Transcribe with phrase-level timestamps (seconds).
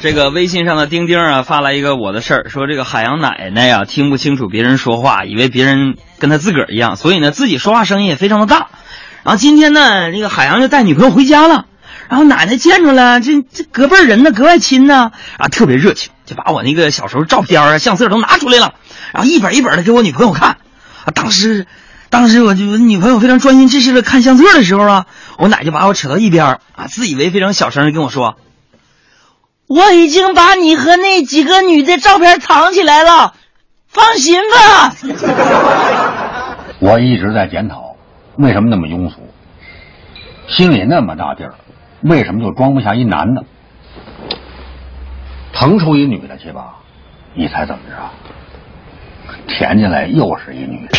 [0.00, 8.68] 这个微信上的钉钉啊发来一个我的事儿，说这个海洋奶奶呀听不清楚别人说话，以为别人跟他自个儿一样，所以呢自己说话声音也非常的大。
[9.24, 11.66] 然后今天呢，那个海洋就带女朋友回家了，
[12.08, 18.74] 然后奶奶见着了，这这隔辈人呢格外亲呢，啊特别热情，就把我那个小时候照片啊相册都拿出来了，
[19.12, 20.58] 然后一本一本的给我女朋友看。
[21.04, 21.66] 啊，当时，
[22.10, 25.06] 当时我就女朋友非常专心致志的看相册的时候啊，
[25.38, 28.36] 我奶就把我扯到一边啊，自以为非常小声的跟我说。
[29.68, 33.34] 我已经把你和那几个女的照片藏起来了，
[33.86, 34.94] 放心吧。
[36.80, 37.96] 我一直在检讨，
[38.36, 39.16] 为什么那么庸俗，
[40.48, 41.54] 心里那么大地儿，
[42.02, 43.44] 为什么就装不下一男的？
[45.52, 46.76] 腾出一女的去吧，
[47.34, 47.96] 你猜怎么着？
[49.48, 50.96] 填进来又是一女的，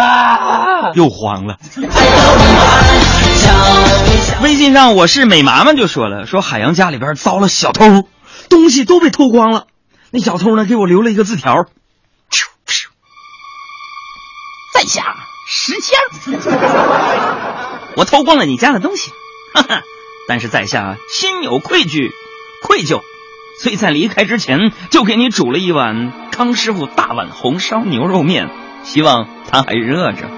[0.00, 0.92] 啊！
[0.94, 1.56] 又黄了。
[4.42, 8.08] 微信上我是美麻麻就说了，说海洋家里边遭了小偷，
[8.48, 9.66] 东西都被偷光了。
[10.10, 11.66] 那小偷呢给我留了一个字条，
[14.72, 15.16] 在下
[15.48, 15.98] 石枪，
[17.96, 19.10] 我偷光了你家的东西，
[19.54, 19.82] 哈哈，
[20.28, 22.12] 但是在下心有愧惧，
[22.62, 23.00] 愧疚，
[23.62, 28.50] 所以在离开之前就给你煮了一碗康师傅大碗红烧牛肉面，
[28.84, 30.28] 希望它还热着。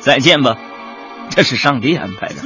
[0.00, 0.56] 再见吧。
[1.30, 2.36] 这是上帝安排的。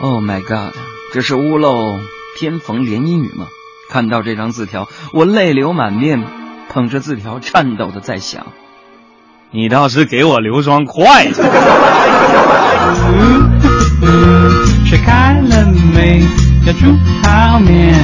[0.00, 0.74] Oh my god！
[1.12, 2.00] 这是屋漏
[2.36, 3.46] 偏逢连阴雨吗？
[3.88, 6.24] 看到这张字条，我泪流满面，
[6.70, 8.48] 捧着字条颤抖的在想：
[9.52, 11.40] 你倒是给我留双筷子。
[14.86, 16.24] 吃开了没？
[16.66, 17.94] 要煮泡面，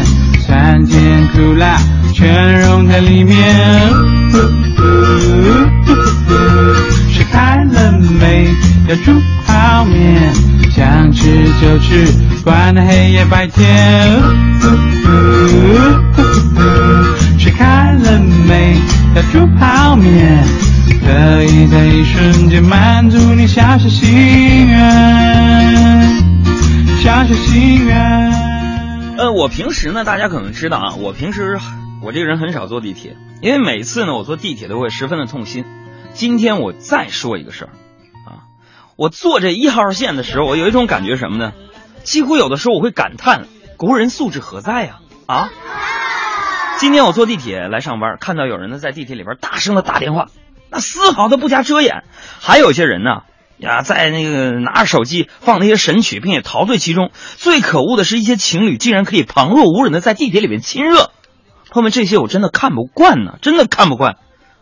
[0.47, 1.77] 酸甜苦辣
[2.15, 3.57] 全融在里面。
[7.13, 7.98] 吃开了没？
[8.89, 9.13] 要煮
[9.45, 10.33] 泡面，
[10.71, 12.07] 想吃就吃，
[12.43, 14.19] 管他黑夜白天。
[17.39, 18.79] 吃开了没？
[19.15, 20.43] 要煮泡面，
[21.05, 24.79] 可以在一瞬间满足你小小心愿，
[27.03, 28.33] 小小心愿。
[29.19, 31.59] 呃，我平时呢，大家可能知道啊，我平时
[32.01, 35.67] 我这个人很少坐地铁，因为每次呢，我坐地铁都会十分的痛心。
[36.15, 37.71] 今天我再说一个事儿，
[38.99, 41.53] 我坐这一号线的时候，我有一种感觉什么呢？
[42.03, 44.99] 几乎有的时候我会感叹国人素质何在呀！
[45.27, 45.51] 啊，
[46.81, 50.27] 今天我坐地铁来上班，看到有人呢在地铁里边大声的打电话，
[50.69, 52.03] 那丝毫的不加遮掩；
[52.41, 53.23] 还有些人呢，
[53.59, 57.13] 呀，在那个拿着手机放那些神曲，并且陶醉其中。
[57.37, 61.13] 最可恶的是一些情侣竟然可以旁若无人的在地铁里面亲热，
[61.71, 64.17] 后面，这些我真的看不惯呢，真的看不惯。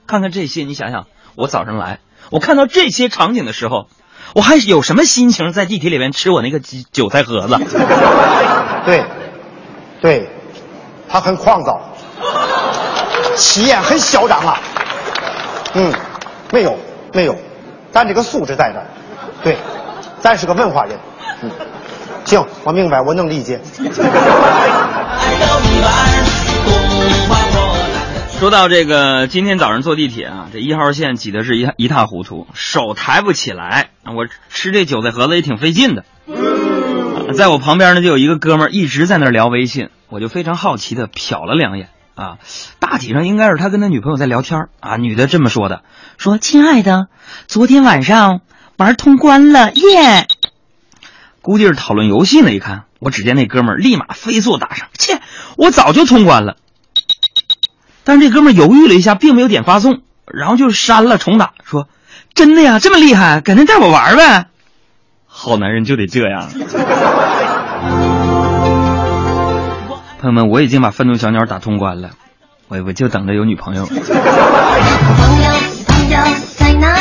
[0.07, 1.07] 看看这些，你想想。
[1.37, 3.89] 我早上来，我看到这些场景的时候，
[4.35, 7.57] 我还有什么心情在地铁里面吃我那个韭韭菜盒子？
[8.85, 9.05] 对，
[10.01, 10.29] 对，
[11.09, 11.81] 他很狂躁，
[13.37, 14.61] 气焰很嚣张啊。
[15.75, 15.93] 嗯，
[16.53, 16.79] 没有
[17.13, 17.37] 没有，
[17.91, 18.87] 咱这个素质在这儿。
[19.43, 19.57] 对，
[20.21, 20.99] 咱是个文化人。
[21.43, 21.51] 嗯，
[22.25, 23.61] 行，我明白，我能理解。
[28.39, 33.89] 说到这个，今天早上坐地铁啊，这一号线挤的是一一塌糊涂，手抬不起来。
[34.15, 36.05] 我吃这韭菜盒子也挺费劲的。
[37.35, 42.39] 在我旁边呢，就有一个哥们儿一直在那聊微信，我就非常好奇的瞟了两眼啊，
[42.79, 44.97] 大体上应该是他跟他女朋友在聊天啊。
[44.97, 45.83] 女的这么说的
[46.19, 47.09] ：“说亲爱的，
[47.47, 48.41] 昨天晚上
[48.77, 50.27] 玩通关了耶。”
[51.43, 52.53] 估计是讨论游戏呢。
[52.53, 55.21] 一看，我只见那哥们儿立马飞速打上：“切，
[55.57, 56.57] 我早就通关了。”
[58.05, 60.01] 但是这哥们犹豫了一下，并没有点发送，
[60.33, 61.89] 然后就删了重打，说
[62.37, 64.47] ：“真的呀，这么厉害，改天带我玩呗。”
[65.27, 66.49] 好男人就得这样。
[70.21, 72.11] 朋友们，我已经把愤怒小鸟打通关了，
[72.69, 73.87] 我我就等着有女朋友。
[73.87, 74.03] 朋友，
[75.89, 76.19] 朋友
[76.57, 76.96] 在哪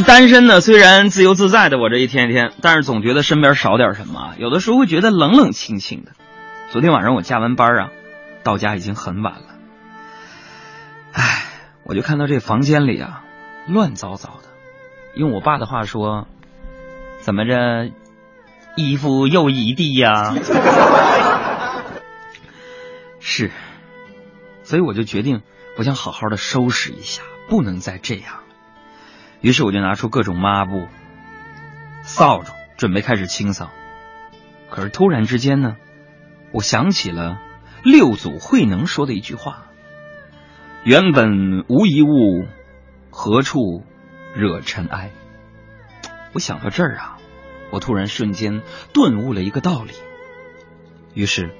[0.00, 4.34] 单身呢，虽然自由自在的我这一天天，但是总觉得身边少点什么。
[4.38, 6.12] 有的时候会觉得冷冷清清的。
[6.70, 7.90] 昨天晚上我加完班啊，
[8.42, 9.46] 到家已经很晚了。
[11.12, 11.44] 唉，
[11.84, 13.24] 我就看到这房间里啊，
[13.66, 14.48] 乱糟糟的。
[15.14, 16.26] 用我爸的话说。
[17.20, 17.90] 怎么着，
[18.76, 20.34] 衣服又一地呀？
[23.20, 23.50] 是，
[24.62, 25.42] 所以我就决定
[25.76, 28.44] 我想好好的收拾一下，不能再这样。
[29.40, 30.86] 于是我就拿出各种抹布、
[32.02, 33.70] 扫帚，准备开始清扫。
[34.70, 35.76] 可是突然之间呢，
[36.52, 37.38] 我想起了
[37.82, 39.64] 六祖慧能说的一句话
[40.84, 42.46] ：“原本无一物，
[43.10, 43.84] 何处
[44.34, 45.10] 惹尘埃。”
[46.34, 47.16] 我想到这儿啊，
[47.70, 48.62] 我突然瞬间
[48.92, 49.92] 顿悟了一个道理。
[51.14, 51.54] 于是，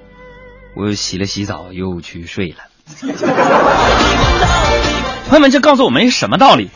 [0.75, 2.57] 我又洗了洗澡，又去睡了。
[5.29, 6.71] 朋友们，这告诉我们一什么道理？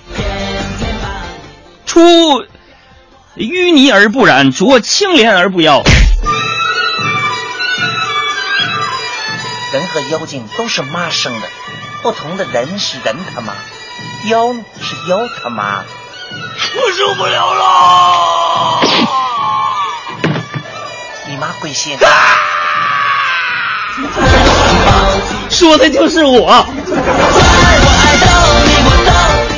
[1.92, 2.00] 出
[3.36, 5.82] 淤泥而不染，濯清涟而不妖。
[9.74, 11.48] 人和妖精都是妈生的，
[12.02, 13.52] 不同的人是人他妈，
[14.30, 15.84] 妖是妖他妈。
[16.74, 18.80] 我受不了了！
[21.28, 21.98] 你妈贵姓？
[25.50, 26.66] 说的就是我。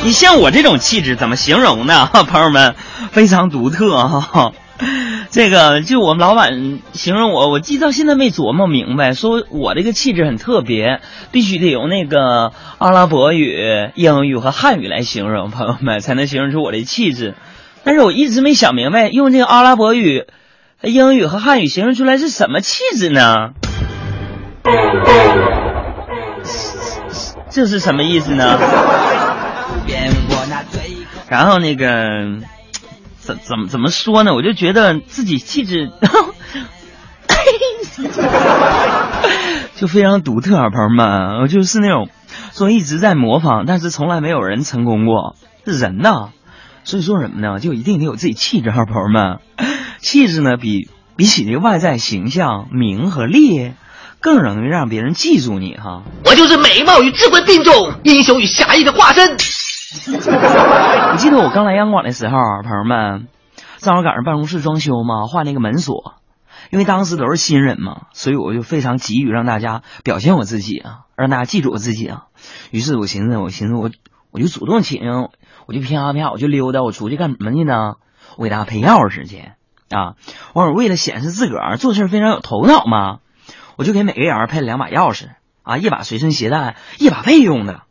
[0.05, 2.05] 你像我这种气质怎么形容呢？
[2.29, 2.75] 朋友们，
[3.11, 4.51] 非常独特哈。
[5.31, 17.33] 这个就我们老板形容我，我记到现在没琢磨明白，说我这个气质很特别，必须得用那个阿拉伯语、英语和汉语来形容，朋友们才能形容出我的气质。
[17.83, 20.25] 但是我一直没想明白，用这个阿拉伯语、
[20.83, 23.53] 英语和汉语形容出来是什么气质呢？
[27.49, 28.59] 这是什么意思呢？
[31.29, 32.39] 然后那个
[33.17, 34.33] 怎怎么怎么说呢？
[34.33, 35.91] 我就觉得自己气质
[39.75, 42.09] 就非常独特啊，朋友们，我就是那种
[42.53, 45.35] 说一直在模仿，但是从来没有人成功过。
[45.63, 46.29] 人呐，
[46.83, 47.59] 所以说什么呢？
[47.59, 49.39] 就一定得有自己气质哈，朋友们，
[49.99, 53.73] 气质呢比比起这个外在形象名和利。
[54.21, 56.01] 更容易让别人记住你哈！
[56.25, 59.37] 我就是美貌与智慧并重、英雄与侠义的化身。
[61.13, 63.27] 你记得我刚来央广的时候，朋友们，
[63.77, 66.15] 正好赶上办公室装修嘛，换那个门锁。
[66.71, 72.23] 因为当时都是新人嘛，所以我就非常急于让大家表现我自己啊，让大家记住我自己啊。
[72.71, 73.91] 于是我寻思，我寻思我
[74.31, 75.01] 我就主动请，
[75.67, 77.93] 我就啪啪我就溜达，我出去干什么去呢？
[78.37, 79.51] 我给大家配钥匙去
[79.91, 80.15] 啊！
[80.53, 83.19] 我为了显示自个儿做事非常有头脑嘛。
[83.77, 85.29] 我就给每个人配了两把钥匙
[85.61, 87.84] 啊，一把随身携带，一把备用的。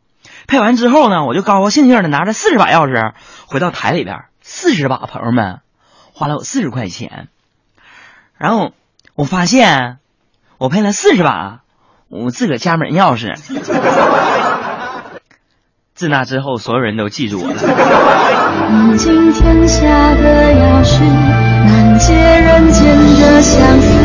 [0.47, 3.13] 配完之后呢，我就高高兴兴的拿着四十把钥匙
[3.47, 5.59] 回到台里边，四十把朋友们
[6.13, 7.27] 花了我四十块钱。
[8.37, 8.71] 然后
[9.15, 9.97] 我发现
[10.57, 11.61] 我配了四十把
[12.09, 13.35] 我自个家门钥匙。
[15.93, 17.55] 自那之后，所有人都记住我了。
[18.97, 23.95] 今天下的钥匙，难解人间的相思。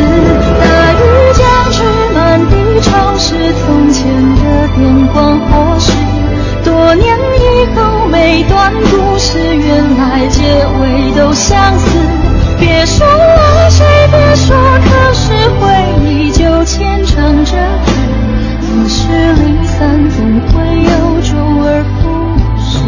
[3.23, 5.60] 是从前的电光火，
[8.31, 11.99] 每段故事原来结尾都相似。
[12.61, 15.67] 别说了，谁别说，可是回
[16.05, 17.57] 忆就牵肠着。
[17.57, 21.99] 往事离散，总会有周而复
[22.61, 22.79] 始。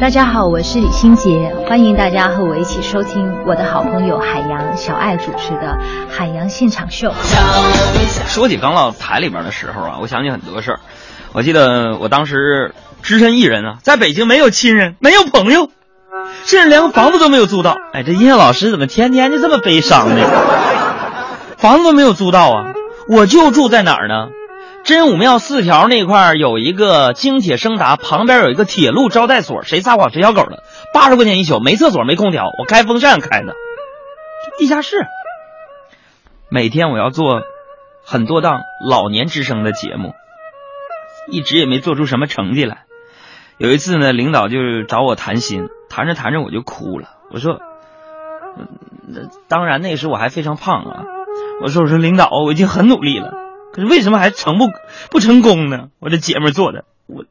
[0.00, 5.78] 大家好，我是李心洁，欢迎大家和我一起收听我的好朋友海洋小爱主持的
[6.10, 7.10] 《海洋现场秀》。
[8.26, 10.80] 说起刚到台里边的时候啊，我想起很多事儿。
[11.32, 15.70] 我记得我当时只身一人啊，在北京没有亲人，没有朋友，
[16.44, 17.76] 甚至连个房子都没有租到。
[17.92, 20.26] 哎，这音乐老师怎么天天就这么悲伤呢？
[21.56, 22.72] 房子都没有租到啊！
[23.08, 24.28] 我就住在哪儿呢？
[24.84, 30.62] 真武庙四条那块有一个京铁升达，旁边有一个铁路招待所，谁撒谎谁小狗的，
[30.92, 33.54] 八十块钱一宿，没厕所，没空调，我开风扇开的，
[34.58, 34.96] 地下室。
[36.50, 37.42] 每天我要做。
[38.10, 40.14] 很多档老年之声的节目，
[41.30, 42.84] 一直也没做出什么成绩来。
[43.58, 47.08] 有一次呢，领导就是找我谈心，谈着谈着我就哭了。
[47.32, 47.58] 我说
[49.48, 51.02] ：“当然那时候我还非常胖啊。”
[51.60, 53.32] 我说：“我说领导，我已经很努力了，
[53.72, 54.66] 可是为什么还成不
[55.10, 55.88] 不成功呢？
[55.98, 57.24] 我这姐们做的，我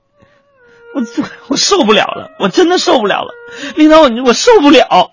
[0.93, 1.01] 我
[1.47, 3.33] 我受不了了，我真的受不了了。
[3.77, 5.11] 领导，我我受不了。”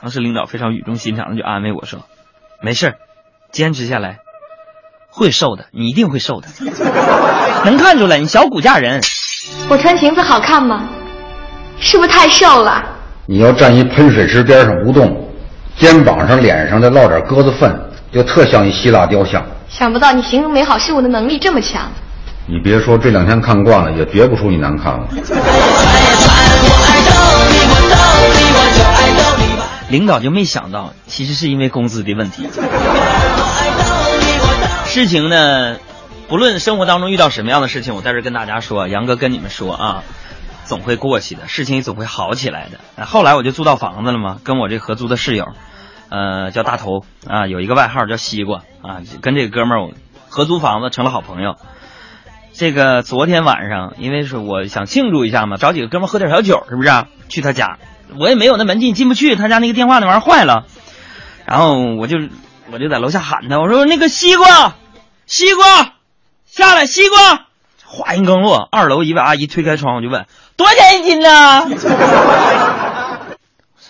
[0.00, 2.06] 当时领导非常语重心长的就安慰我说
[2.62, 2.94] ：“没事
[3.52, 4.20] 坚持下来。”
[5.10, 6.48] 会瘦的，你一定会瘦的，
[7.66, 9.02] 能看出来，你小骨架人。
[9.68, 10.88] 我穿裙子好看吗？
[11.80, 12.84] 是不是太瘦了？
[13.26, 15.28] 你要站一喷水池边上不动，
[15.76, 17.78] 肩膀上、脸上再落点鸽子粪，
[18.10, 19.44] 就特像一希腊雕像。
[19.68, 21.82] 想不到你形容美好事物的能力这么强。
[22.46, 25.06] 你别说，这两天看惯了，也觉不出你难看了。
[29.90, 32.48] 领导就没想到，其实是因为工资的问题。
[34.86, 35.76] 事情呢，
[36.28, 40.04] 不论生活当中遇到什么样的事情，我在这跟大家说，杨哥跟你们说啊，
[40.66, 43.06] 总会过去的，事情也总会好起来的。
[43.06, 45.46] 后来我就租到房子了嘛，跟我这合租的室友，
[46.10, 49.90] 呃，叫大头啊，有一个外号叫西瓜啊，跟这个哥们儿
[50.28, 51.56] 合租房子成了好朋友。
[52.52, 56.90] 这个昨天晚上，因为是我想庆祝一下嘛，找几个哥们喝点小酒，是不是、
[57.30, 57.78] 去他家，
[58.20, 60.66] 我也没有那门禁进不去，他家那个电话那玩意儿坏了，
[61.46, 62.18] 然后我就
[62.70, 64.74] 我就在楼下喊他，我说那个西瓜，
[65.24, 65.94] 西瓜，
[66.58, 67.42] 下来，西瓜。
[67.86, 71.68] 话音刚落，二楼一位阿姨推开窗户就问多少钱一斤呢？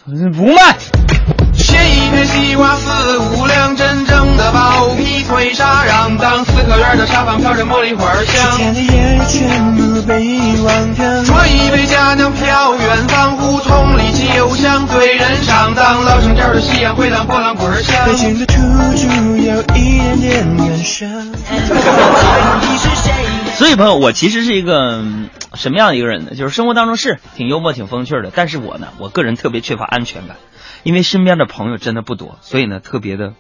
[0.05, 0.77] 不卖。
[1.57, 8.57] 切一片西瓜四五两，真正的薄皮脆沙瓤，当四合院的沙发飘着茉莉花香。
[8.57, 11.25] 天的烟圈子被忘掉。
[11.25, 16.95] 端一杯佳酿飘远方，胡同里酒香对人上当，老城调的夕阳。
[18.07, 18.55] 北京的土
[18.97, 21.11] 著有一点点感伤。
[23.57, 25.03] 所以朋友，我其实是一个
[25.55, 26.35] 什么样的一个人呢？
[26.35, 30.37] 就是生活当中是挺幽默、挺风趣的，但是我呢，我个人特别缺乏安全感，
[30.85, 33.35] 因为身边的朋友真的不多，所以呢，特别的，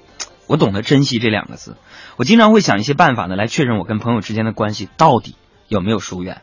[0.46, 1.76] 我懂得珍惜这两个字。
[2.16, 5.36] 我经常会想一些办法呢，来确认我跟朋友之间的关系到底
[5.68, 6.42] 有没有疏远。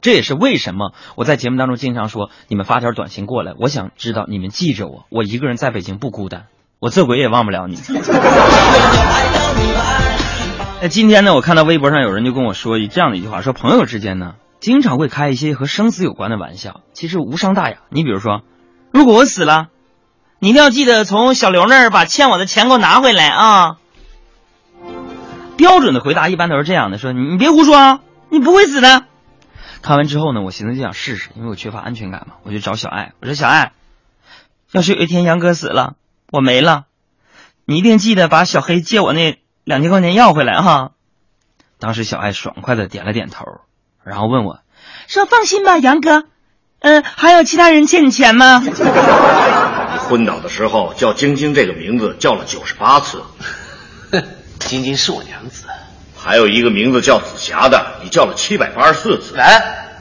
[0.00, 6.46] 这也是为什么我在节目当中经常说，你们发条短信过来，我想知道你们记着我，我一个人在北京不孤单，
[6.78, 7.78] 我这鬼也忘不了你。
[10.82, 17.78] 那今天呢，我看到微博上有人就跟我说一这样的一句话，说朋友之间呢，经常会开一些和生死有关的玩笑，其实无伤大雅。
[17.88, 18.42] 你比如说，
[18.92, 19.68] 如果我死了，
[20.38, 23.78] 你一定要记得从小刘那儿把欠我的钱给我拿回来啊。
[25.56, 29.04] 标准的回答一般都是这样的，说你你别胡说啊，你不会死的。
[29.80, 33.72] 看完之后呢，我寻思就想试试，因为我缺乏安全感嘛，我就找小爱，我说小爱，
[34.72, 35.94] 要是有一天杨哥死了，
[36.30, 36.86] 我没了，
[37.64, 40.92] 你一定记得把小黑借我那两千块钱要回来哈。
[41.78, 43.44] 当时小爱爽快的点了点头，
[44.02, 44.60] 然后问我，
[45.06, 46.24] 说放心吧，杨哥，
[46.80, 48.62] 嗯、还有其他人欠你钱吗？
[48.64, 48.70] 你
[50.08, 53.22] 昏倒的时候叫晶晶这个名字叫了九十八次，
[54.58, 55.66] 晶晶是我娘子。
[56.16, 59.36] 还有一个名字叫紫霞的，你叫了七百八十四次。
[59.36, 60.00] 哎，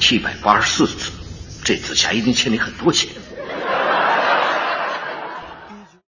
[0.00, 1.12] 七百八十四次，
[1.64, 3.10] 这紫霞一定欠你很多钱。